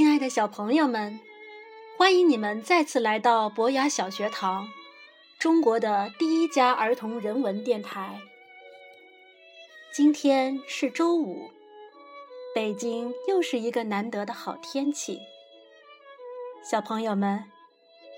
[0.00, 1.20] 亲爱的小朋友们，
[1.98, 4.66] 欢迎你们再次来到博雅小学堂，
[5.38, 8.18] 中国的第一家儿童人文电台。
[9.92, 11.50] 今天是周五，
[12.54, 15.20] 北京又是一个难得的好天气。
[16.64, 17.44] 小朋友们，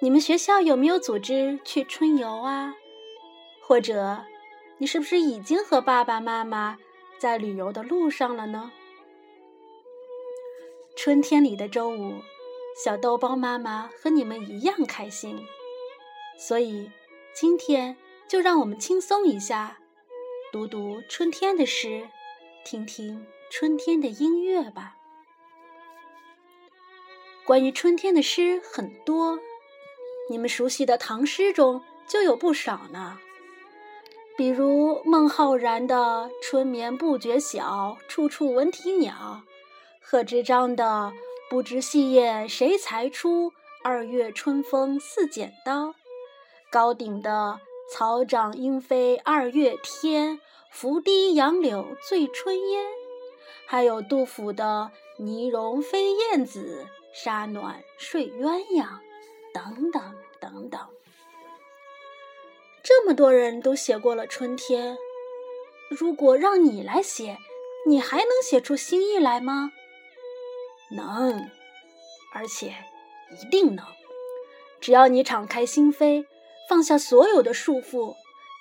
[0.00, 2.76] 你们学校有没有组织去春游啊？
[3.60, 4.24] 或者，
[4.78, 6.78] 你是不是已经和爸爸妈妈
[7.18, 8.70] 在旅游的路上了呢？
[10.94, 12.22] 春天里的周五，
[12.84, 15.44] 小豆包妈妈和你们一样开心，
[16.38, 16.90] 所以
[17.34, 17.96] 今天
[18.28, 19.78] 就让我们轻松一下，
[20.52, 22.08] 读读春天的诗，
[22.64, 24.96] 听听春天的音乐吧。
[27.44, 29.40] 关于春天的诗很多，
[30.30, 33.18] 你们熟悉的唐诗中就有不少呢，
[34.36, 39.42] 比如孟浩然的“春眠不觉晓，处处闻啼鸟”。
[40.04, 41.12] 贺知章的
[41.48, 43.52] “不知细叶谁裁出，
[43.84, 45.94] 二月春风似剪刀”，
[46.70, 52.84] 高鼎的“草长莺飞二月天，拂堤杨柳醉春烟”，
[53.64, 58.86] 还有杜甫的“泥融飞燕子，沙暖睡鸳鸯”，
[59.54, 60.02] 等等
[60.40, 60.80] 等等。
[62.82, 64.98] 这么多人都写过了春天，
[65.88, 67.38] 如果让你来写，
[67.86, 69.72] 你还能写出新意来吗？
[70.94, 71.50] 能，
[72.34, 72.74] 而且
[73.30, 73.84] 一定能。
[74.80, 76.26] 只要你敞开心扉，
[76.68, 78.16] 放下所有的束缚，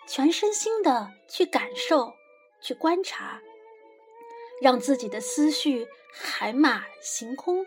[0.08, 2.14] 全身心的去感受、
[2.62, 3.42] 去观察，
[4.62, 7.66] 让自己的思绪海马行空，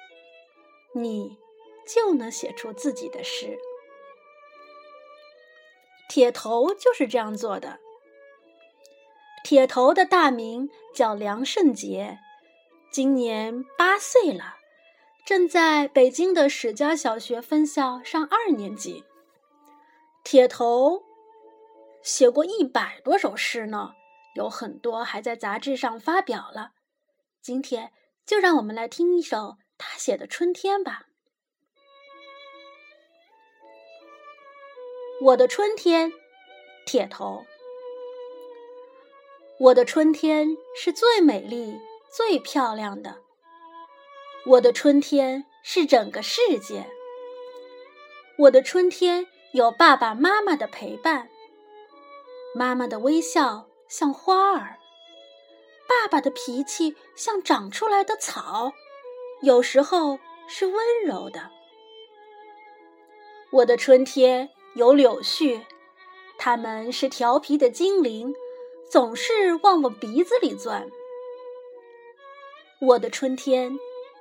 [0.94, 1.36] 你
[1.86, 3.58] 就能写出自己的诗。
[6.08, 7.80] 铁头就是这样做的。
[9.42, 12.18] 铁头的大名叫梁胜杰。
[12.94, 14.54] 今年八岁了，
[15.26, 19.02] 正在北京的史家小学分校上二年级。
[20.22, 21.02] 铁头
[22.04, 23.94] 写过一百多首诗呢，
[24.36, 26.70] 有很多还在杂志上发表了。
[27.42, 27.90] 今天
[28.24, 31.06] 就让我们来听一首他写的《春天》吧。
[35.20, 36.12] 我的春天，
[36.86, 37.44] 铁头。
[39.58, 41.76] 我的春天是最美丽。
[42.16, 43.16] 最漂亮的，
[44.46, 46.88] 我的春天是整个世界。
[48.38, 51.28] 我的春天有爸爸妈妈的陪伴，
[52.54, 54.78] 妈妈的微笑像花儿，
[55.88, 58.72] 爸爸的脾气像长出来的草，
[59.42, 61.50] 有时候是温柔的。
[63.50, 65.62] 我的春天有柳絮，
[66.38, 68.32] 它们是调皮的精灵，
[68.88, 70.88] 总是往我鼻子里钻。
[72.86, 73.78] 我的春天，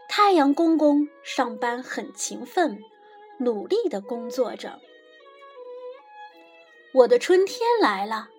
[0.08, 2.82] 太阳公公上班很勤奋，
[3.40, 4.80] 努力的工作着。
[6.94, 8.30] 我的春天来了，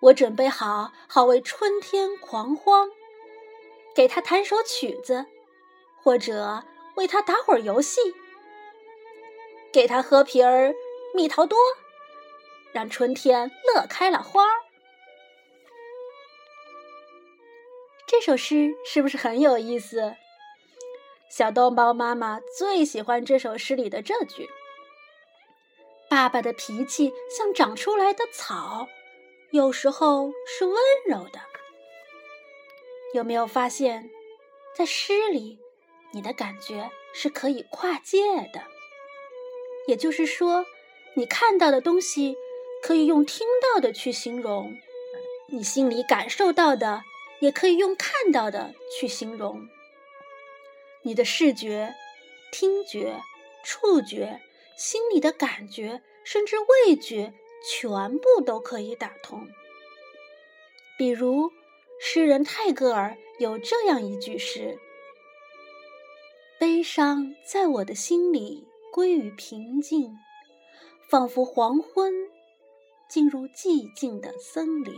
[0.00, 2.90] 我准备好好为春天狂欢，
[3.94, 5.24] 给他弹首曲子，
[6.02, 6.62] 或者
[6.96, 7.98] 为他打会儿游戏，
[9.72, 10.74] 给他喝瓶儿
[11.14, 11.58] 蜜桃多，
[12.72, 14.59] 让春天乐开了花儿。
[18.10, 20.16] 这首诗是不是很有意思？
[21.30, 24.50] 小豆包妈妈最喜欢这首诗里的这句
[26.10, 28.88] ：“爸爸的脾气像长出来的草，
[29.52, 30.76] 有时候是温
[31.06, 31.38] 柔的。”
[33.14, 34.10] 有没有发现，
[34.76, 35.60] 在诗里，
[36.10, 38.18] 你的感觉是可以跨界
[38.52, 38.64] 的？
[39.86, 40.66] 也就是说，
[41.14, 42.36] 你看到的东西
[42.82, 44.76] 可以用听到的去形容，
[45.46, 47.04] 你心里感受到的。
[47.40, 49.68] 也可以用看到的去形容。
[51.02, 51.94] 你的视觉、
[52.52, 53.20] 听觉、
[53.64, 54.40] 触觉、
[54.76, 57.32] 心里的感觉，甚至味觉，
[57.64, 59.48] 全部都可以打通。
[60.98, 61.50] 比如，
[61.98, 64.78] 诗人泰戈尔有这样一句诗
[66.60, 70.14] ：“悲伤在我的心里归于平静，
[71.08, 72.12] 仿佛黄昏
[73.08, 74.94] 进入寂静的森林。”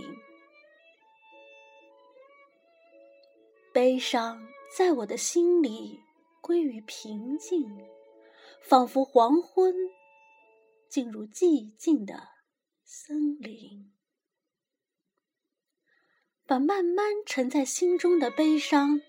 [3.73, 4.47] 悲伤
[4.77, 5.99] 在我的心里
[6.43, 7.67] 归于平静，
[8.61, 9.75] 仿佛黄昏
[10.91, 12.29] 进入寂静的
[12.85, 13.91] 森林。
[16.45, 19.01] 把慢慢沉在心中的悲伤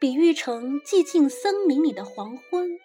[0.00, 2.80] 比喻成寂静森林里的黄昏，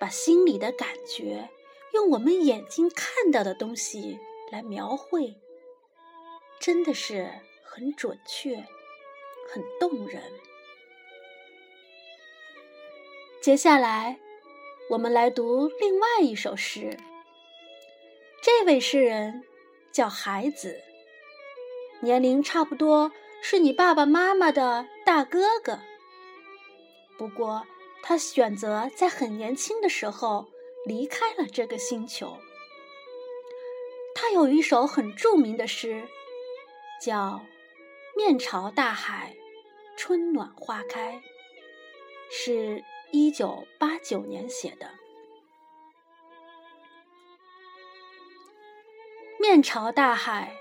[0.00, 1.50] 把心里的感觉
[1.92, 4.18] 用我们眼睛看到的东西
[4.50, 5.38] 来描绘，
[6.58, 7.30] 真的是
[7.62, 8.66] 很准确。
[9.52, 10.22] 很动人。
[13.40, 14.18] 接下来，
[14.90, 16.96] 我们来读另外一首诗。
[18.42, 19.44] 这位诗人
[19.92, 20.80] 叫海子，
[22.00, 23.12] 年龄差不多
[23.42, 25.78] 是你爸爸妈妈的大哥哥。
[27.18, 27.66] 不过，
[28.02, 30.46] 他选择在很年轻的时候
[30.84, 32.36] 离开了这个星球。
[34.14, 36.06] 他有一首很著名的诗，
[37.02, 37.16] 叫
[38.16, 39.36] 《面朝大海，
[39.96, 41.16] 春暖花开》，
[42.30, 42.84] 是。
[43.16, 44.90] 一九八九年写的。
[49.38, 50.56] 面朝大海，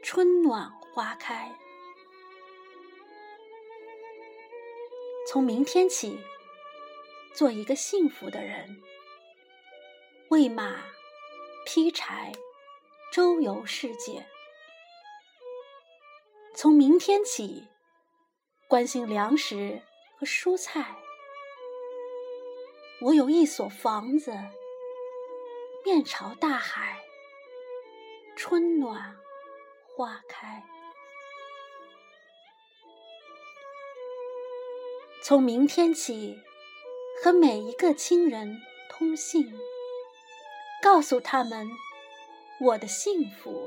[0.00, 1.58] 春暖花开。
[5.26, 6.20] 从明天起，
[7.34, 8.80] 做一个幸福的人，
[10.28, 10.84] 喂马，
[11.66, 12.30] 劈柴，
[13.12, 14.24] 周游世界。
[16.54, 17.66] 从明天起，
[18.68, 19.82] 关心粮食
[20.18, 20.96] 和蔬菜。
[23.00, 24.32] 我有一所房子，
[25.82, 27.00] 面朝大海，
[28.36, 29.16] 春暖
[29.96, 30.62] 花开。
[35.24, 36.38] 从明天起，
[37.24, 38.60] 和每一个亲人
[38.90, 39.58] 通信，
[40.82, 41.66] 告诉他们
[42.60, 43.66] 我的幸福。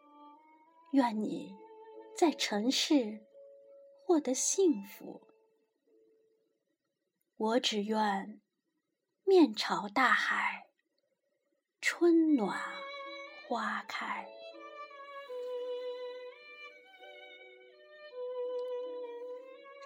[0.91, 1.55] 愿你
[2.17, 3.19] 在尘世
[4.05, 5.21] 获得幸福。
[7.37, 8.41] 我只愿
[9.23, 10.67] 面朝大海。
[11.83, 12.61] 春暖
[13.47, 14.27] 花开。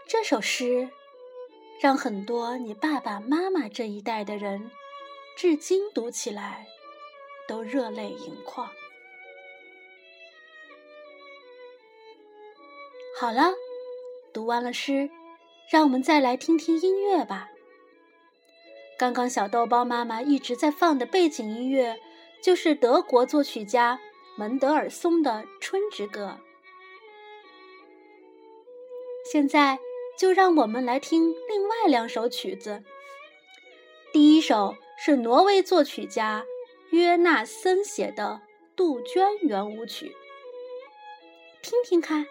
[0.06, 0.90] 这首诗
[1.81, 4.69] 让很多你爸爸妈妈这一代的人，
[5.38, 6.68] 至今读起来
[7.48, 8.69] 都热泪盈眶。
[13.18, 13.54] 好了，
[14.34, 15.10] 读完了诗，
[15.72, 17.50] 让我们再来听听音乐吧。
[19.00, 21.98] 刚刚小豆包妈妈一直在放的背景音乐，
[22.44, 24.02] 就是德国作曲家
[24.36, 25.32] 门德尔松的
[25.62, 26.38] 《春之歌》。
[29.32, 29.80] 现在
[30.20, 32.84] 就让我们来听另外两首曲子。
[34.12, 36.46] 第一首是挪威作曲家
[36.90, 38.42] 约纳森写的
[38.76, 40.08] 《杜鹃圆舞曲》，
[41.62, 42.28] 听听看，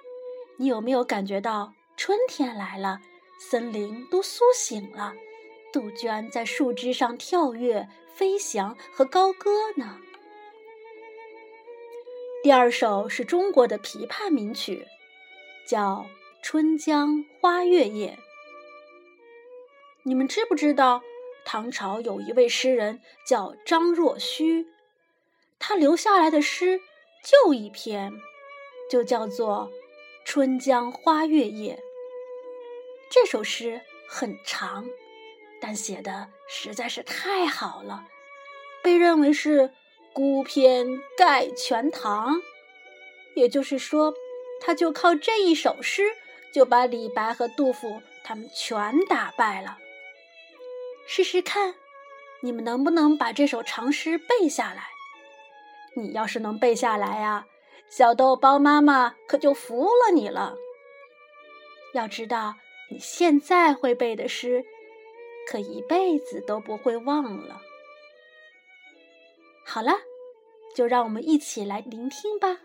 [0.56, 3.00] 你有没有感觉到春天来了，
[3.38, 5.14] 森林都苏醒了？
[5.72, 9.98] 杜鹃在树枝上跳跃、飞翔和高歌呢。
[12.44, 14.86] 第二首是中国的琵琶名曲，
[15.66, 16.06] 叫
[16.42, 18.18] 《春江花月夜》。
[20.04, 21.02] 你们知不知道，
[21.44, 24.68] 唐朝有一位诗人叫张若虚，
[25.58, 26.80] 他留下来的诗
[27.24, 28.12] 就一篇，
[28.88, 29.70] 就叫做
[30.24, 31.74] 《春江花月夜》。
[33.10, 34.86] 这首诗很长。
[35.60, 38.06] 但写的实在是太好了，
[38.82, 39.72] 被认为是
[40.12, 42.40] 孤篇盖全唐。
[43.34, 44.12] 也就是说，
[44.60, 46.02] 他就靠这一首诗，
[46.52, 49.78] 就把李白和杜甫他们全打败了。
[51.06, 51.74] 试试看，
[52.40, 54.88] 你们能不能把这首长诗背下来？
[55.96, 57.46] 你要是能背下来呀，
[57.96, 60.56] 小豆包妈妈可就服了你了。
[61.92, 62.56] 要知道
[62.90, 64.64] 你现在会背的诗
[65.48, 67.62] 可一辈子都不会忘了。
[69.64, 69.92] 好了
[70.74, 72.58] 就让我们一起来聆听吧。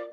[0.00, 0.05] you.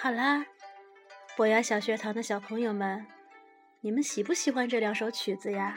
[0.00, 0.46] 好啦，
[1.36, 3.04] 博雅小学堂的小朋友们，
[3.80, 5.76] 你们喜不喜欢这两首曲子呀？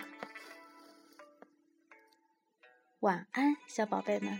[3.00, 4.40] 晚安，小宝贝们。